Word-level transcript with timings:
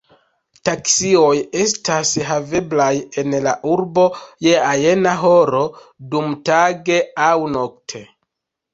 Taksioj 0.69 1.33
estas 1.63 2.13
haveblaj 2.31 2.89
en 3.25 3.37
la 3.49 3.55
urbo 3.75 4.09
je 4.49 4.57
ajna 4.73 5.15
horo 5.23 5.65
dumtage 6.17 7.03
aŭ 7.31 7.33
nokte. 7.57 8.07